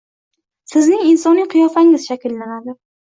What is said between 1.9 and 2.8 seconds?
shakllanadi.